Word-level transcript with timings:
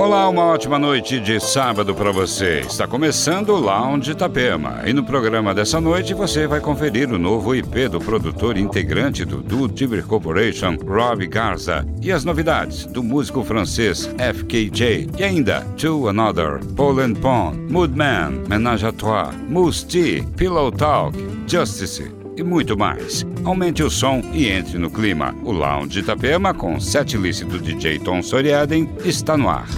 Olá, 0.00 0.26
uma 0.30 0.44
ótima 0.44 0.78
noite 0.78 1.20
de 1.20 1.38
sábado 1.38 1.94
para 1.94 2.10
você. 2.10 2.60
Está 2.60 2.88
começando 2.88 3.50
o 3.50 3.60
Lounge 3.60 4.12
Itapema. 4.12 4.80
E 4.86 4.94
no 4.94 5.04
programa 5.04 5.54
dessa 5.54 5.78
noite 5.78 6.14
você 6.14 6.46
vai 6.46 6.58
conferir 6.58 7.12
o 7.12 7.18
novo 7.18 7.54
IP 7.54 7.86
do 7.86 8.00
produtor 8.00 8.56
integrante 8.56 9.26
do 9.26 9.42
Do 9.42 9.68
Tiber 9.68 10.02
Corporation, 10.06 10.78
Rob 10.86 11.26
Garza, 11.26 11.86
e 12.00 12.10
as 12.10 12.24
novidades 12.24 12.86
do 12.86 13.02
músico 13.02 13.44
francês 13.44 14.08
FKJ. 14.16 15.10
E 15.18 15.22
ainda 15.22 15.66
To 15.76 16.08
Another, 16.08 16.64
Poland 16.74 17.16
Pond, 17.20 17.58
Moodman, 17.70 18.42
Menage 18.48 18.86
à 18.86 18.92
Trois, 18.92 19.36
Moose 19.50 19.84
Tea, 19.84 20.24
Pillow 20.34 20.72
Talk, 20.72 21.14
Justice 21.46 22.10
e 22.38 22.42
muito 22.42 22.74
mais. 22.74 23.26
Aumente 23.44 23.82
o 23.82 23.90
som 23.90 24.22
e 24.32 24.48
entre 24.48 24.78
no 24.78 24.90
clima. 24.90 25.34
O 25.44 25.52
Lounge 25.52 25.98
Itapema, 25.98 26.54
com 26.54 26.80
sete 26.80 27.18
list 27.18 27.44
do 27.44 27.60
DJ 27.60 27.98
Tom 27.98 28.22
Soriaden, 28.22 28.88
está 29.04 29.36
no 29.36 29.50
ar. 29.50 29.68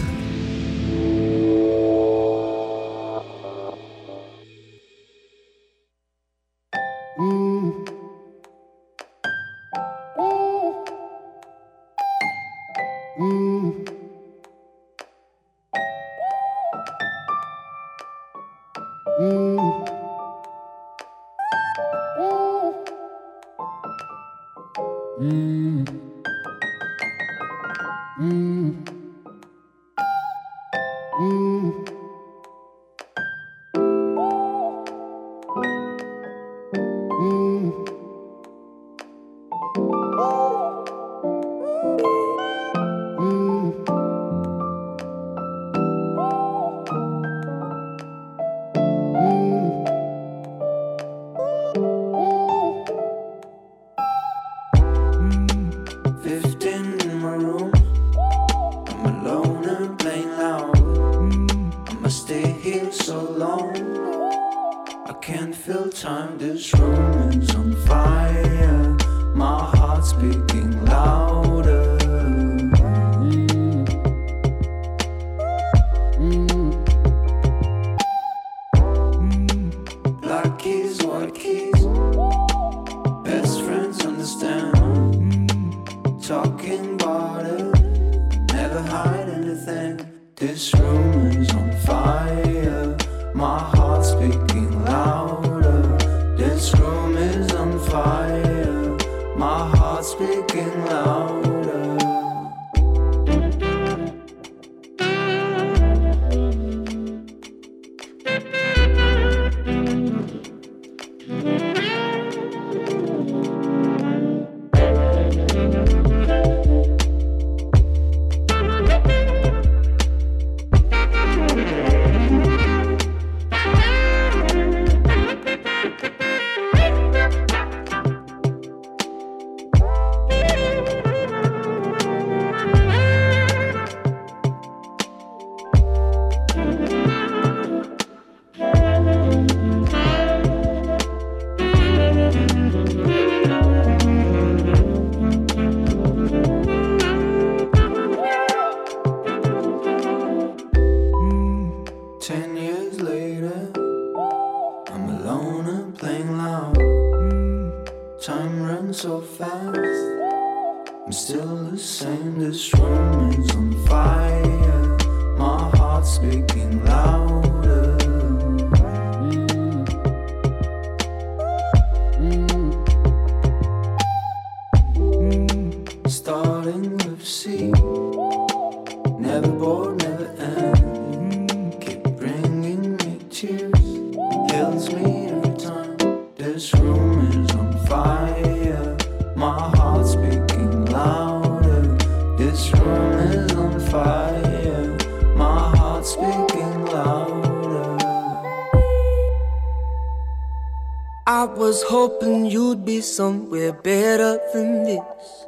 Somewhere 203.03 203.73
better 203.73 204.41
than 204.53 204.84
this. 204.84 205.47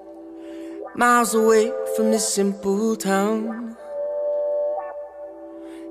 Miles 0.94 1.34
away 1.34 1.72
from 1.96 2.10
this 2.10 2.28
simple 2.28 2.96
town. 2.96 3.76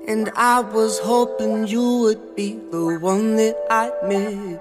And 0.06 0.30
I 0.36 0.60
was 0.60 0.98
hoping 0.98 1.66
you 1.66 1.98
would 2.02 2.36
be 2.36 2.60
the 2.70 2.98
one 3.00 3.36
that 3.36 3.56
I 3.70 3.90
miss. 4.06 4.60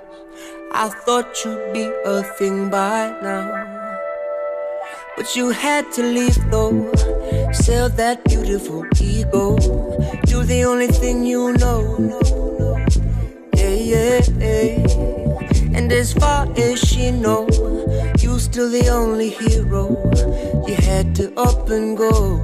I 0.74 0.90
thought 0.90 1.44
you'd 1.44 1.74
be 1.74 1.86
a 2.06 2.24
thing 2.38 2.70
by 2.70 3.18
now. 3.22 3.48
But 5.16 5.36
you 5.36 5.52
had 5.52 5.92
to 5.94 6.02
leave 6.02 6.40
though. 6.50 6.93
Sell 7.54 7.88
that 7.90 8.24
beautiful 8.26 8.86
ego. 9.00 9.58
You're 10.28 10.44
the 10.44 10.66
only 10.66 10.88
thing 10.88 11.24
you 11.24 11.54
know. 11.54 11.98
Yeah, 13.56 13.70
yeah, 13.70 14.22
yeah. 14.40 15.78
And 15.78 15.92
as 15.92 16.14
far 16.14 16.52
as 16.58 16.80
she 16.80 17.12
know, 17.12 17.48
you 18.20 18.40
still 18.40 18.70
the 18.70 18.90
only 18.90 19.30
hero. 19.30 19.86
You 20.68 20.76
had 20.76 21.16
to 21.16 21.34
up 21.38 21.70
and 21.70 21.96
go. 21.96 22.42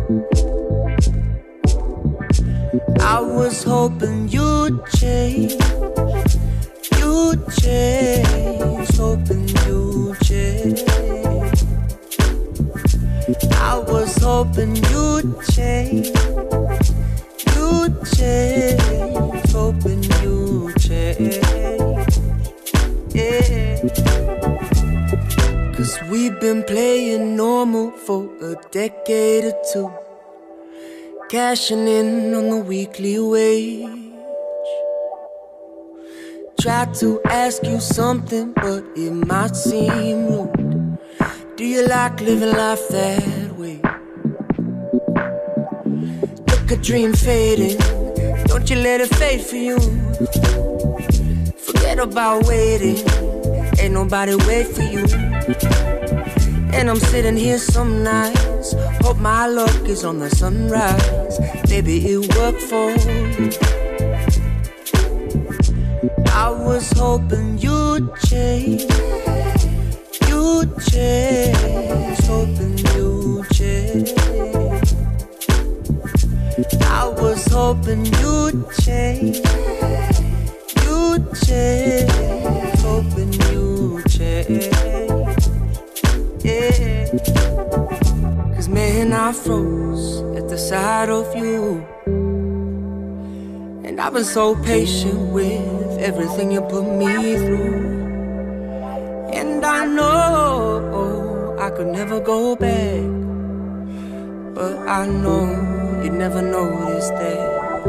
I 3.01 3.19
was 3.19 3.63
hoping 3.63 4.27
you'd 4.29 4.85
change, 4.97 5.53
you'd 6.99 7.41
change, 7.61 8.89
hoping 8.95 9.47
you'd 9.65 10.19
change. 10.21 10.98
I 13.29 13.77
was 13.77 14.17
hoping 14.23 14.75
you'd 14.75 15.39
change, 15.51 16.07
you'd 17.53 17.95
change, 18.17 19.51
hoping 19.51 20.01
you'd 20.23 20.75
change. 20.79 21.37
Yeah. 23.13 23.81
Cause 25.75 25.99
we've 26.09 26.39
been 26.39 26.63
playing 26.63 27.35
normal 27.35 27.91
for 27.91 28.31
a 28.41 28.55
decade 28.71 29.45
or 29.45 29.61
two, 29.71 29.91
cashing 31.29 31.87
in 31.87 32.33
on 32.33 32.49
the 32.49 32.57
weekly 32.57 33.19
wage. 33.19 33.87
Tried 36.59 36.95
to 36.95 37.21
ask 37.25 37.63
you 37.63 37.79
something, 37.79 38.53
but 38.53 38.83
it 38.95 39.11
might 39.11 39.55
seem 39.55 40.25
rude. 40.25 40.68
Do 41.59 41.65
you 41.65 41.85
like 41.87 42.21
living 42.21 42.55
life 42.55 42.87
that 42.87 43.51
way? 43.57 43.81
Look 46.47 46.71
a 46.71 46.77
dream 46.77 47.11
fading, 47.11 47.77
don't 48.45 48.69
you 48.69 48.77
let 48.77 49.01
it 49.01 49.13
fade 49.15 49.41
for 49.41 49.57
you. 49.57 49.77
Forget 51.57 51.99
about 51.99 52.45
waiting, 52.47 52.95
ain't 53.77 53.93
nobody 53.93 54.35
wait 54.47 54.67
for 54.67 54.83
you. 54.83 55.03
And 56.71 56.89
I'm 56.89 57.01
sitting 57.11 57.35
here 57.35 57.57
some 57.57 58.05
nights, 58.05 58.73
hope 59.01 59.17
my 59.17 59.47
luck 59.47 59.85
is 59.85 60.05
on 60.05 60.19
the 60.19 60.29
sunrise. 60.29 61.41
Maybe 61.67 61.97
it 62.07 62.37
worked 62.37 62.61
for 62.61 62.91
you. 62.91 63.51
I 66.31 66.51
was 66.51 66.89
hoping 66.93 67.57
you'd 67.57 68.15
change, 68.29 68.85
you'd 70.39 70.71
change, 70.91 72.19
hoping 72.31 72.77
you'd 72.95 73.45
change. 73.51 74.13
I 76.81 77.07
was 77.21 77.45
hoping 77.47 78.05
you'd 78.21 78.59
change, 78.83 79.37
you'd 80.83 81.25
change, 81.45 82.11
hoping 82.87 83.33
you'd 83.51 84.05
change. 84.15 84.67
Yeah. 86.47 87.07
Cause 88.55 88.69
man, 88.69 89.13
I 89.13 89.33
froze 89.33 90.21
at 90.37 90.47
the 90.47 90.57
sight 90.57 91.09
of 91.09 91.27
you. 91.35 91.85
And 93.85 93.99
I've 93.99 94.13
been 94.13 94.23
so 94.23 94.55
patient 94.55 95.19
with 95.33 95.99
everything 95.99 96.51
you 96.51 96.61
put 96.61 96.83
me 96.83 97.35
through. 97.35 97.98
Know 99.95 101.55
I 101.59 101.69
could 101.71 101.87
never 101.87 102.19
go 102.19 102.55
back. 102.55 103.03
But 104.53 104.77
I 104.87 105.07
know 105.07 106.01
you'd 106.03 106.13
never 106.13 106.41
notice 106.41 107.09
that. 107.09 107.85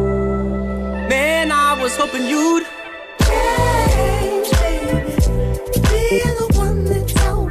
Man, 1.09 1.53
I 1.53 1.81
was 1.83 1.97
hoping 1.97 2.27
you'd 2.27 2.65
change, 3.21 4.51
baby. 4.61 5.15
Be 5.89 6.21
the 6.41 6.49
one 6.57 6.85
that 6.85 7.13
I 7.19 7.33
was. 7.35 7.51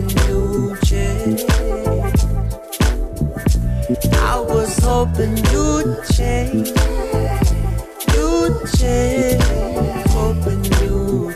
hoping 4.91 5.37
you'd 5.53 6.03
change. 6.15 6.67
You'd 8.13 8.55
change. 8.77 9.41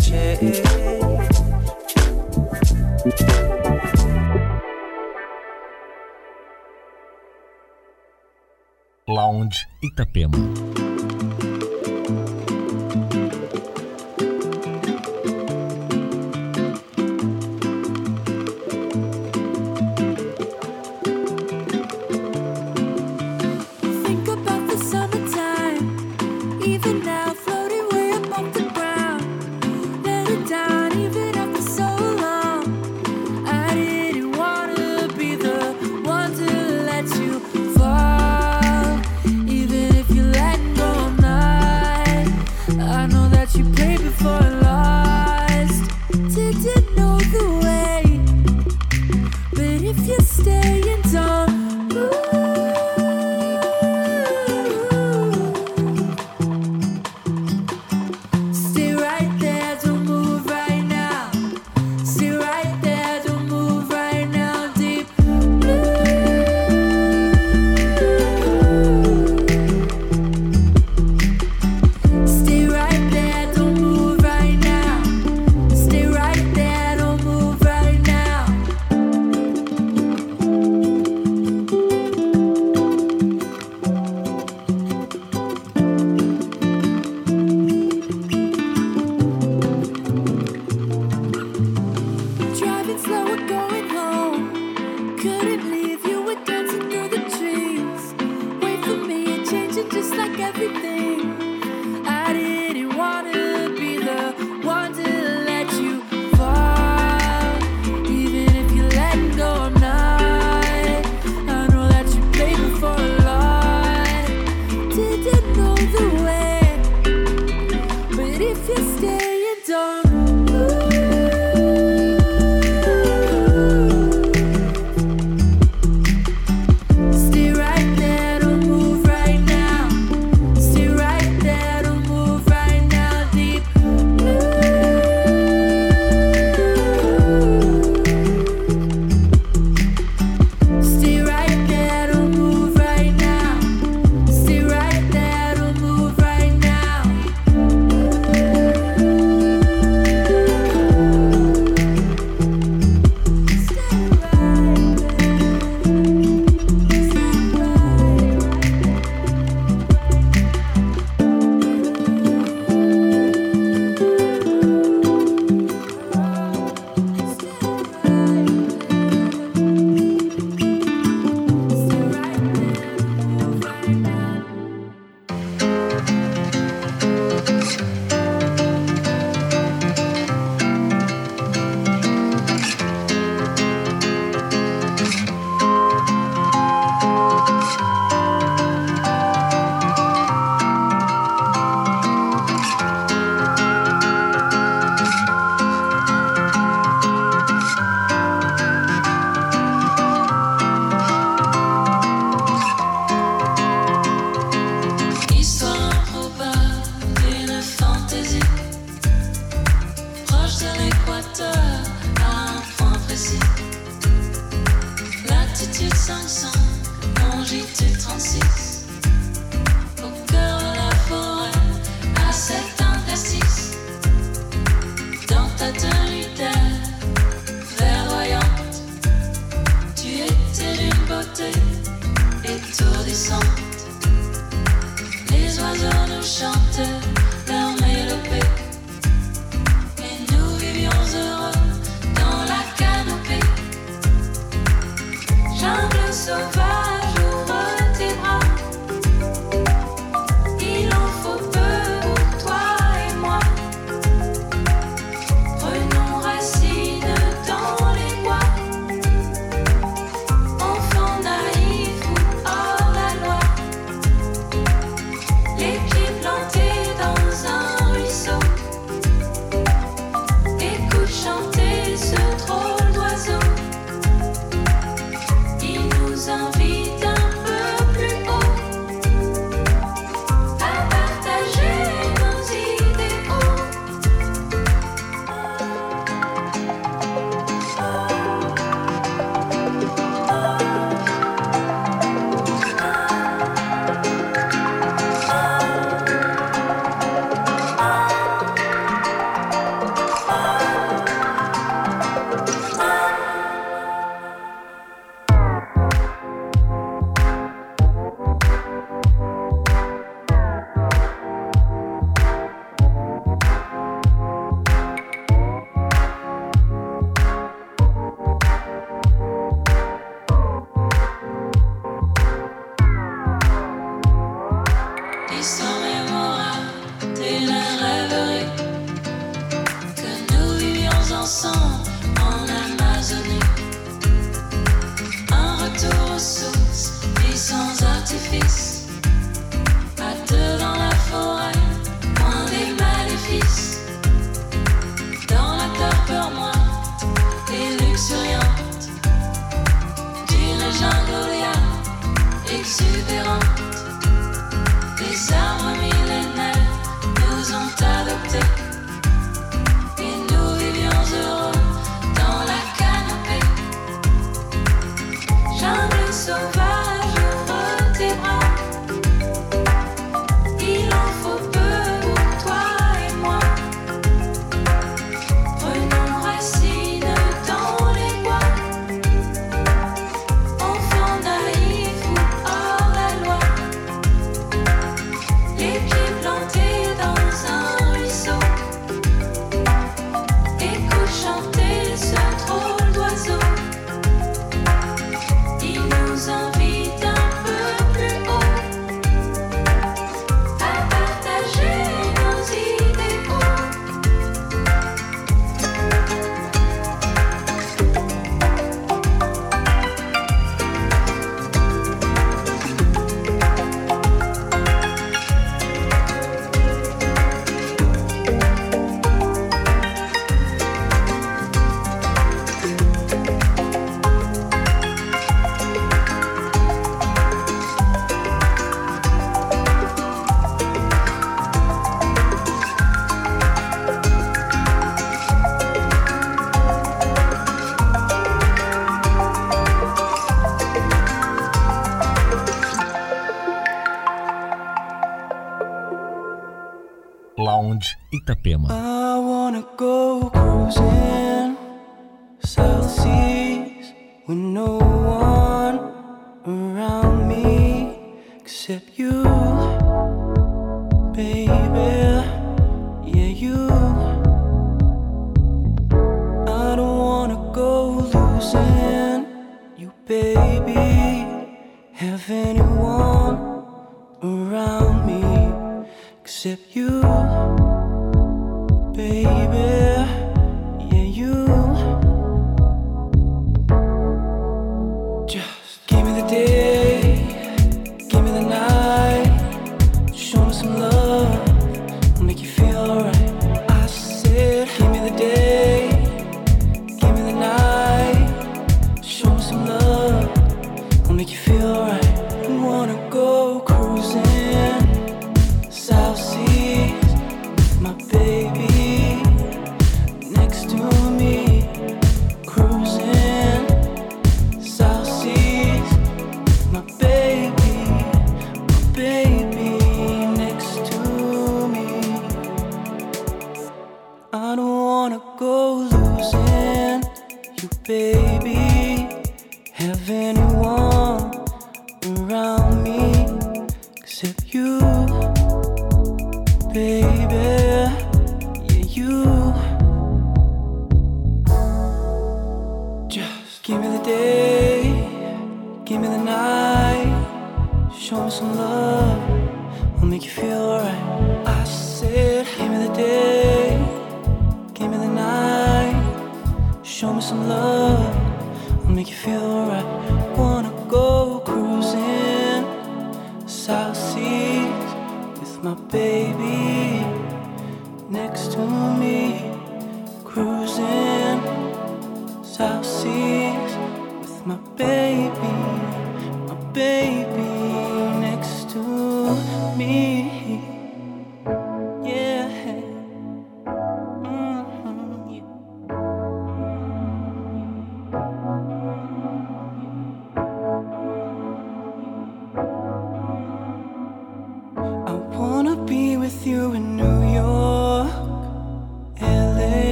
Change. 0.00 0.62
Lounge 9.06 9.66
Itapema. 9.82 10.81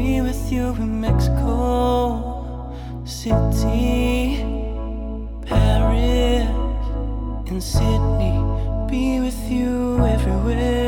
be 0.00 0.20
with 0.22 0.50
you 0.50 0.68
in 0.84 0.98
Mexico 0.98 2.72
City, 3.04 4.42
Paris, 5.44 6.48
and 7.48 7.62
Sydney. 7.62 8.36
Be 8.90 9.20
with 9.20 9.42
you 9.50 10.02
everywhere. 10.06 10.79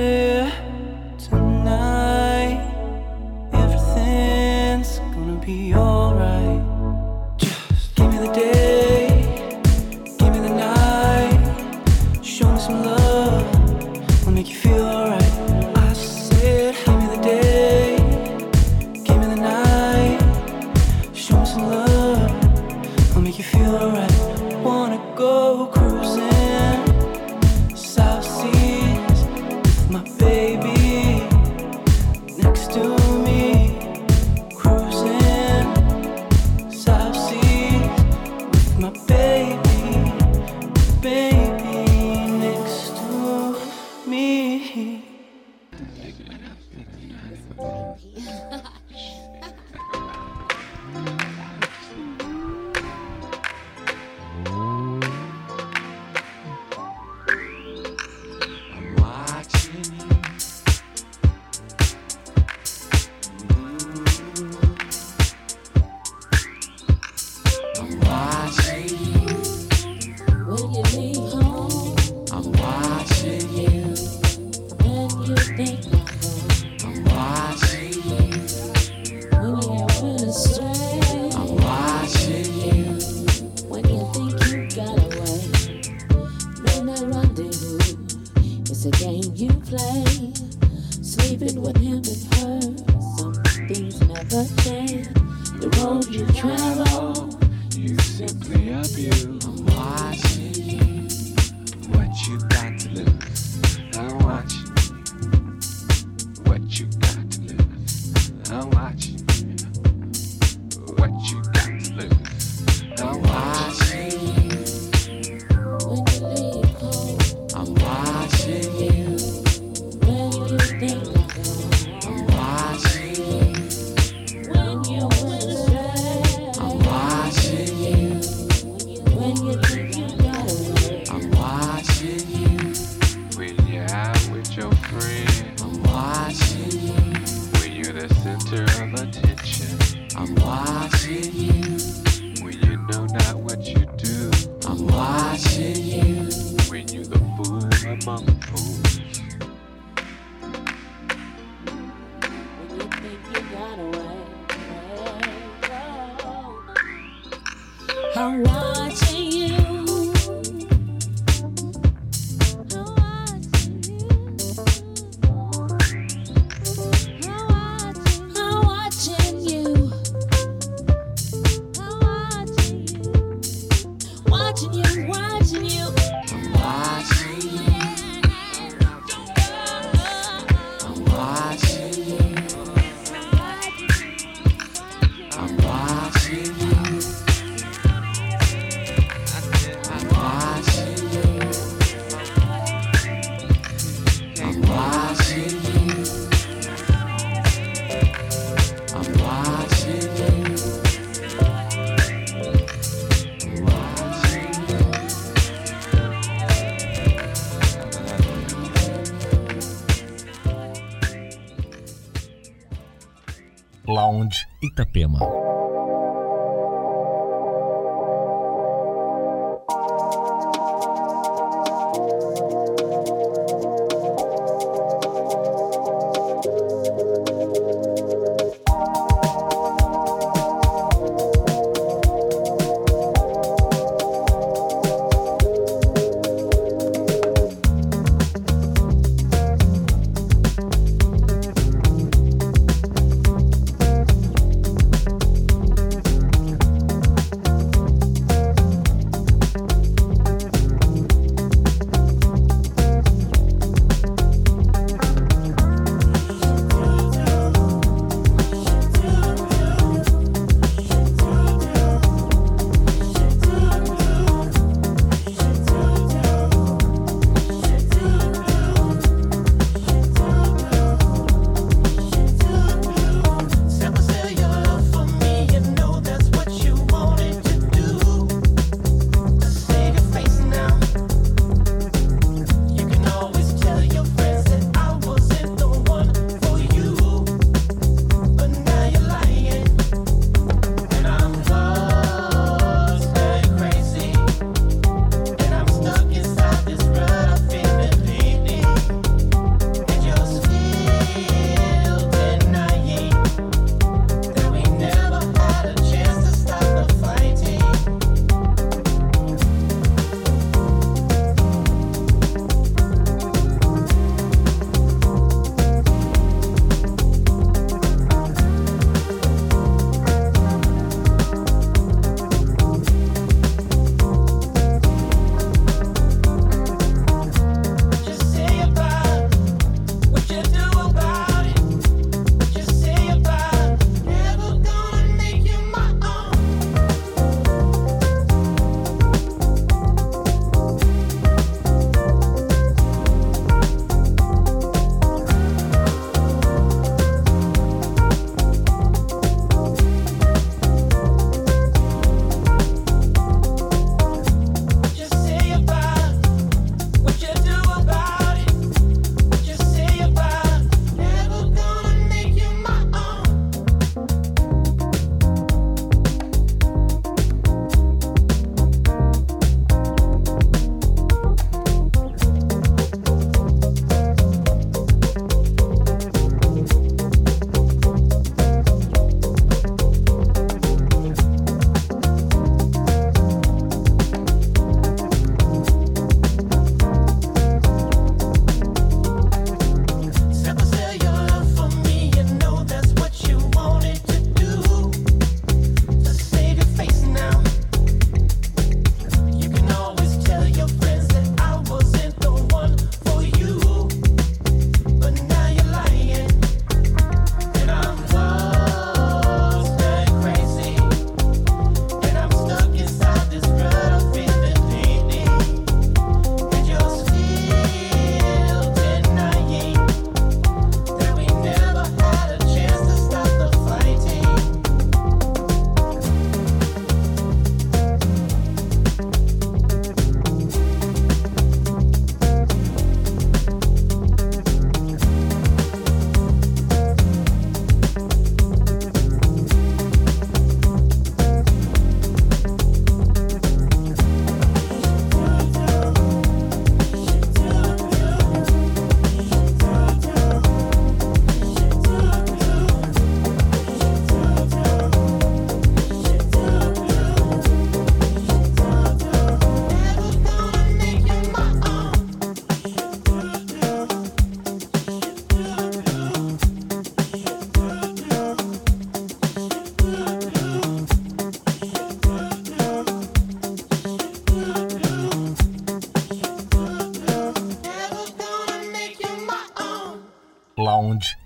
Itapema. 214.73 215.42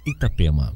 Itapema. 0.04 0.72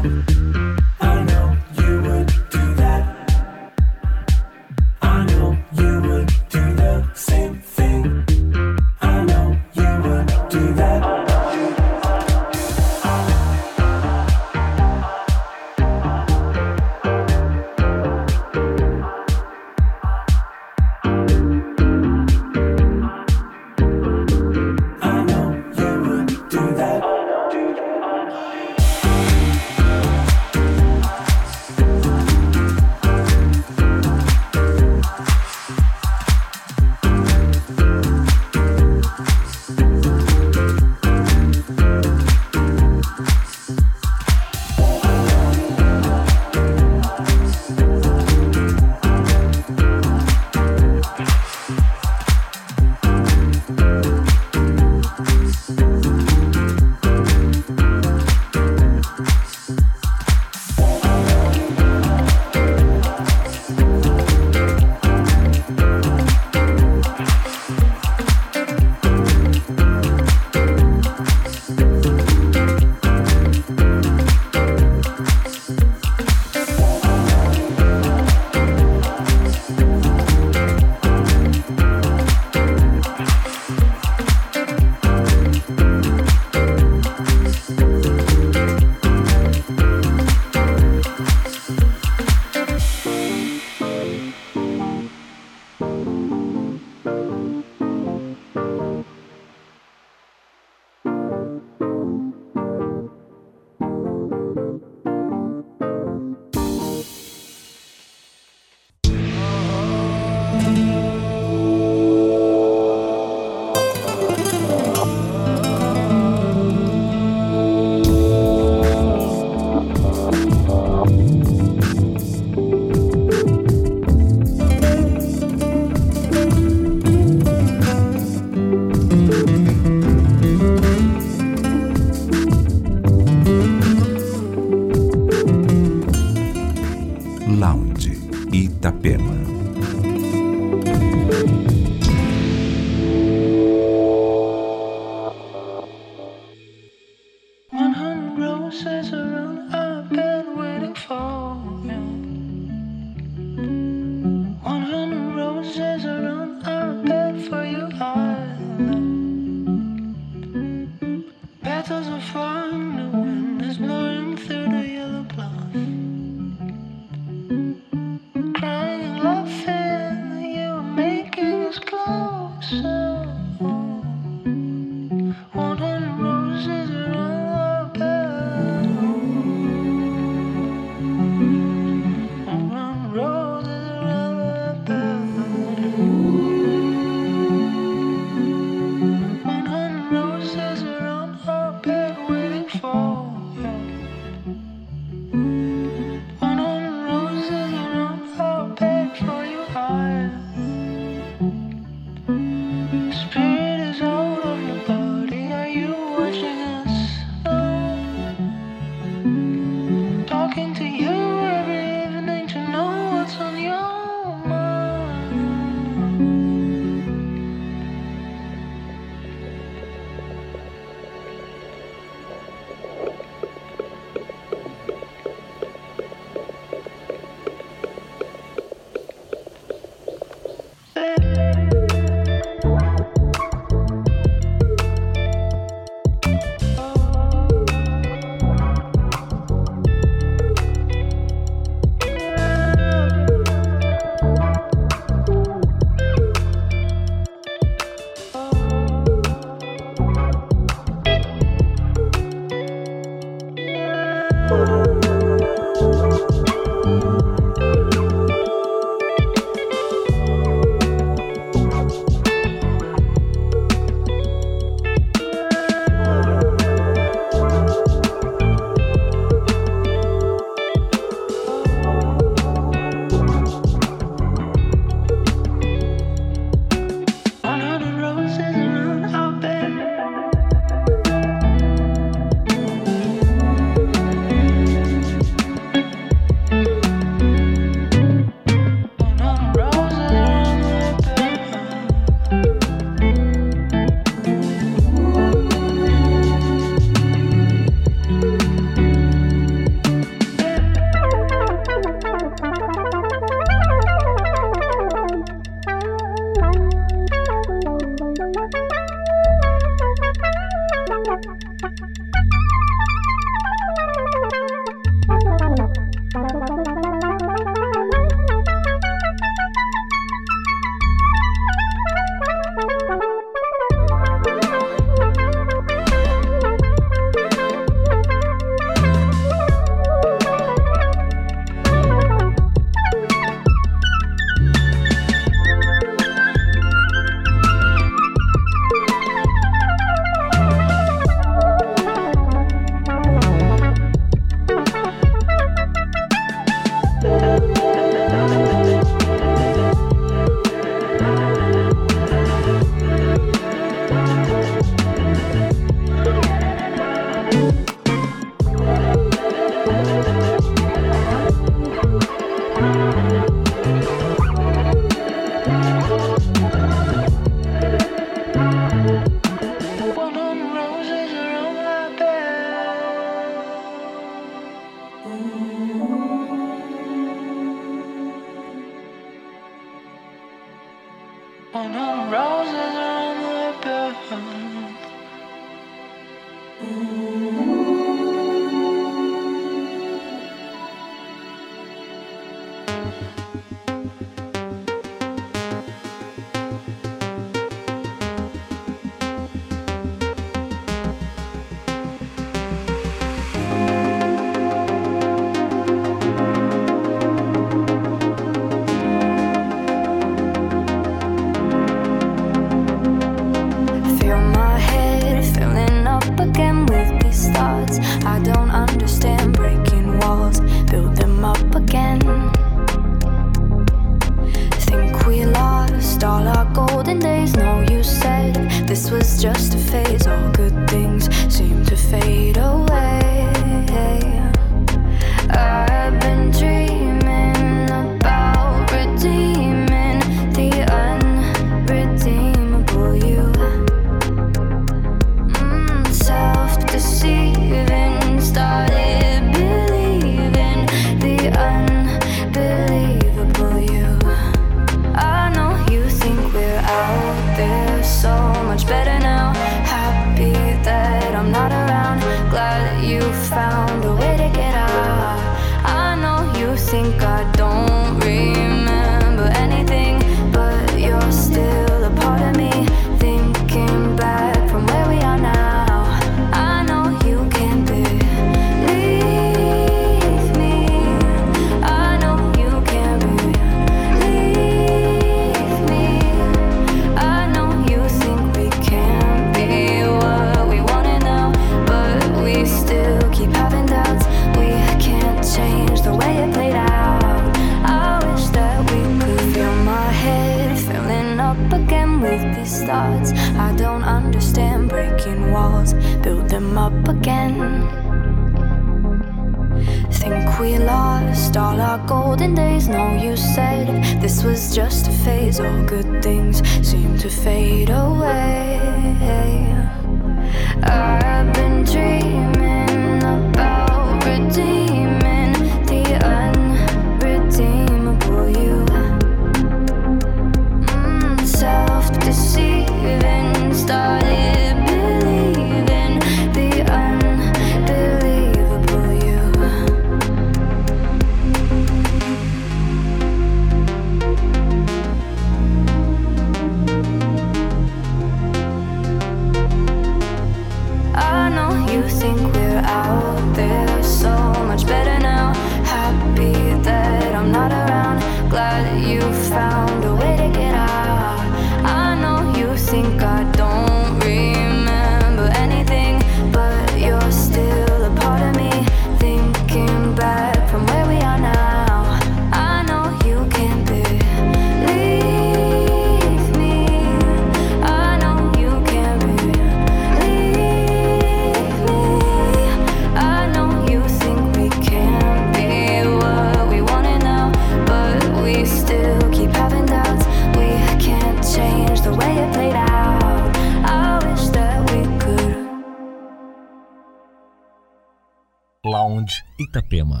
Lounge 598.74 599.22
Itapema. 599.38 600.00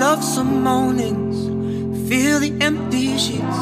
Love 0.00 0.22
some 0.22 0.62
mornings, 0.62 1.36
feel 2.08 2.38
the 2.38 2.52
empty 2.60 3.16
sheets. 3.16 3.60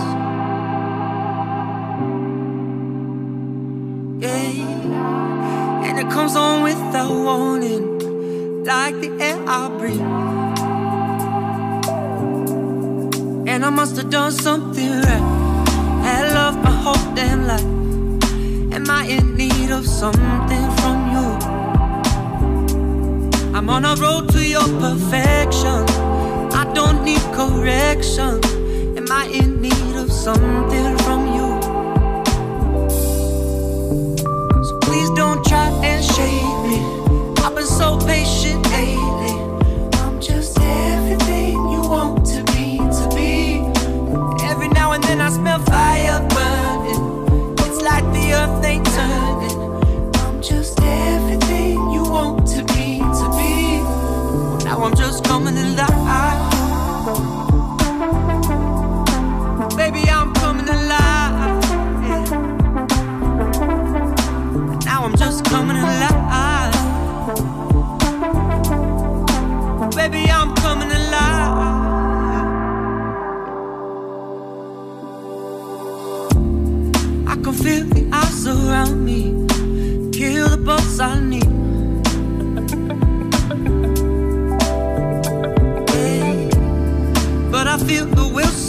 Yeah, 4.21 5.87
and 5.87 5.99
it 6.01 6.11
comes 6.11 6.35
on 6.37 6.63
without 6.65 7.11
warning, 7.11 8.65
like 8.65 9.01
the 9.01 9.11
air 9.21 9.39
I 9.47 9.69
breathe. 9.79 10.42
And 13.53 13.67
I 13.67 13.69
must 13.69 13.97
have 13.97 14.09
done 14.09 14.33
something 14.33 14.93
right. 15.03 15.27
Had 16.03 16.33
love 16.33 16.57
my 16.65 16.71
whole 16.71 17.15
damn 17.15 17.47
life. 17.47 17.61
Am 18.73 18.89
I 18.89 19.05
in 19.05 19.37
need 19.37 19.71
of 19.71 19.87
something 19.87 20.67
from 20.81 20.97
you? 21.13 21.27
I'm 23.55 23.69
on 23.69 23.85
a 23.85 23.95
road 23.97 24.31
to 24.31 24.43
your 24.43 24.67
perfection. 24.81 25.85
I 26.61 26.65
don't 26.75 27.05
need 27.05 27.21
correction. 27.35 28.41
Am 28.97 29.13
I 29.13 29.27
in 29.27 29.61
need 29.61 29.97
of 29.97 30.11
something 30.11 30.97
from 31.05 31.21
you? 31.37 31.49
So 34.65 34.79
please 34.81 35.11
don't 35.11 35.45
try 35.45 35.69
and 35.85 36.03
shake 36.03 36.57
me. 36.71 36.81
I've 37.45 37.55
been 37.55 37.67
so 37.67 37.99
patient 37.99 38.42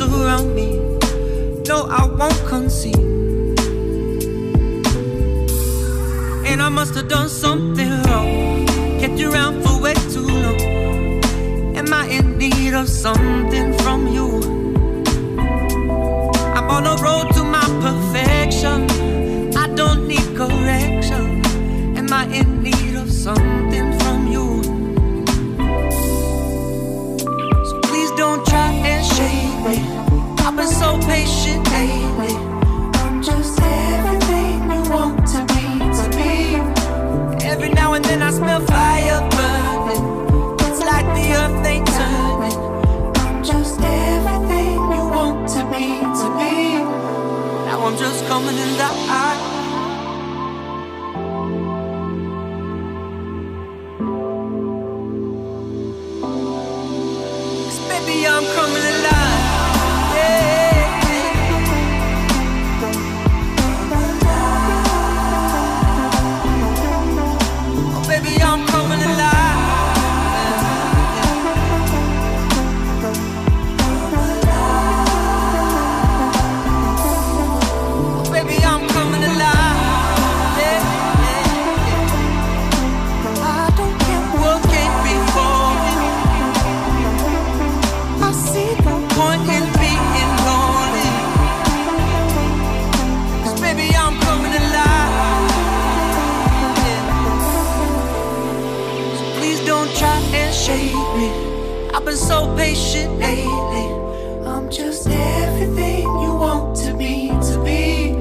surround 0.10 0.54
me. 0.56 0.68
No, 1.68 1.88
I 1.90 2.06
won't 2.06 2.42
concede. 2.48 2.98
And 6.50 6.62
I 6.62 6.70
must 6.70 6.96
have 6.96 7.08
done 7.08 7.30
something 7.30 7.90
wrong. 8.04 8.66
Kept 9.00 9.18
you 9.20 9.32
around 9.32 9.64
for 9.64 9.82
way 9.82 9.94
too 10.14 10.28
long. 10.28 10.60
Am 11.78 11.92
I 11.94 12.08
in 12.08 12.38
need 12.38 12.74
of 12.74 12.88
something? 12.90 13.53
so 30.68 30.98
patient 31.08 31.64
lately. 31.72 32.36
I'm 33.02 33.22
just 33.22 33.60
everything 33.62 34.72
you 34.72 34.82
want 34.90 35.28
to 35.34 35.46
be. 35.48 35.64
Every 37.46 37.70
now 37.70 37.94
and 37.94 38.04
then 38.06 38.22
I 38.22 38.32
smell 38.32 38.62
fire 38.62 39.22
burning. 39.36 40.06
It's 40.68 40.80
like 40.80 41.08
the 41.18 41.26
earth 41.42 41.66
ain't 41.66 41.88
turning. 41.88 42.58
I'm 43.24 43.44
just 43.44 43.80
everything 43.82 44.76
you 44.96 45.04
want 45.18 45.48
to 45.50 45.62
be. 45.72 45.88
Now 47.68 47.86
I'm 47.86 47.98
just 47.98 48.26
coming 48.28 48.58
in. 48.58 48.73
lately. 102.64 103.88
I'm 104.48 104.70
just 104.70 105.08
everything 105.08 106.04
you 106.24 106.34
want 106.34 106.78
to 106.78 106.94
me 106.94 107.28
to 107.28 107.62
be. 107.64 108.12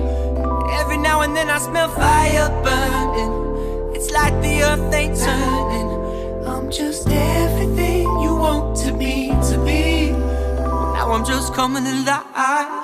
Every 0.80 0.96
now 0.96 1.20
and 1.20 1.36
then 1.36 1.48
I 1.48 1.58
smell 1.58 1.88
fire 1.88 2.48
burning. 2.64 3.94
It's 3.94 4.10
like 4.10 4.34
the 4.42 4.62
earth 4.62 4.92
ain't 4.92 5.16
turning. 5.16 6.46
I'm 6.46 6.70
just 6.70 7.08
everything 7.08 8.02
you 8.24 8.34
want 8.34 8.76
to 8.78 8.92
me 8.92 9.28
to 9.50 9.62
be. 9.64 10.10
Now 10.10 11.12
I'm 11.12 11.24
just 11.24 11.54
coming 11.54 11.86
alive. 11.86 12.81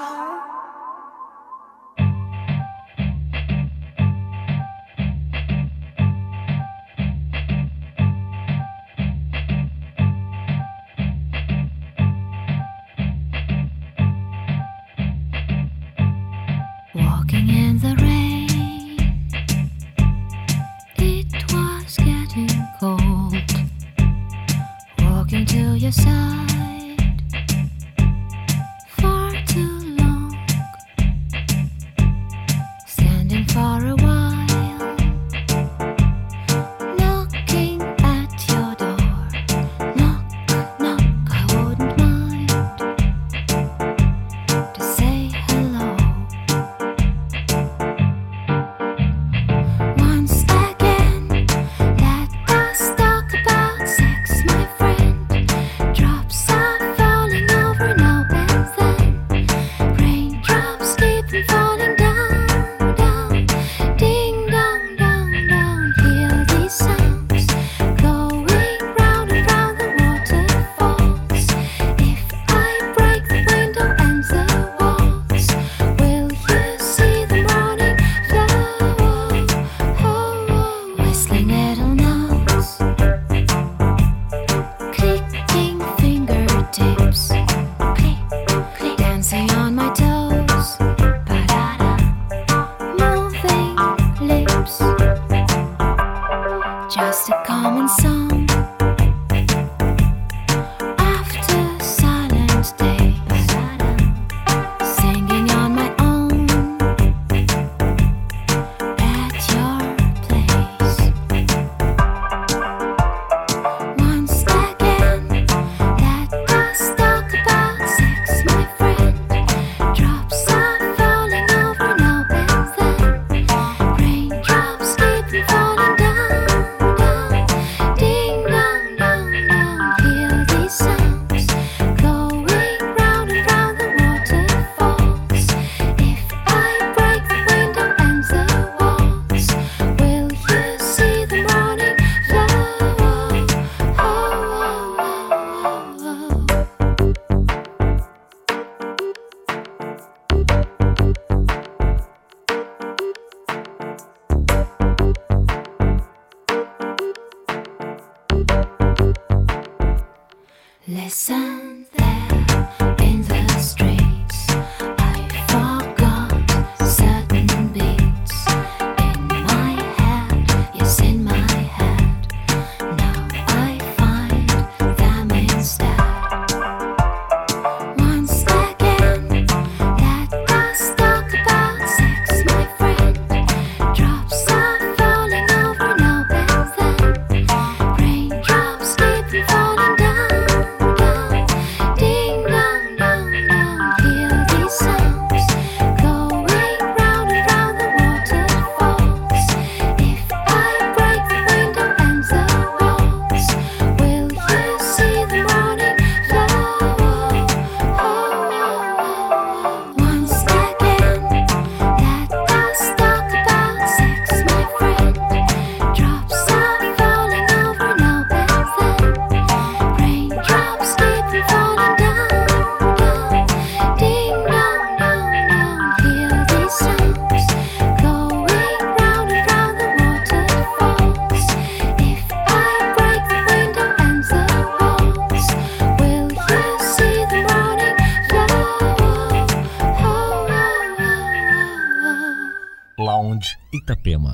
Sound 243.18 243.42
Itapema. 243.72 244.30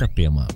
Itapema. 0.00 0.48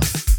Itapema. 0.00 0.29